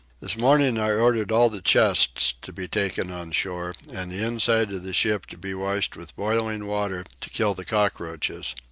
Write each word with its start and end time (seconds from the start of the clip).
This 0.19 0.35
morning 0.35 0.79
I 0.79 0.93
ordered 0.93 1.31
all 1.31 1.47
the 1.47 1.61
chests 1.61 2.33
to 2.41 2.51
be 2.51 2.67
taken 2.67 3.11
on 3.11 3.31
shore, 3.33 3.75
and 3.93 4.11
the 4.11 4.25
inside 4.25 4.71
of 4.71 4.81
the 4.81 4.93
ship 4.95 5.27
to 5.27 5.37
be 5.37 5.53
washed 5.53 5.95
with 5.95 6.15
boiling 6.15 6.65
water 6.65 7.05
to 7.19 7.29
kill 7.29 7.53
the 7.53 7.65
cockroaches. 7.65 8.55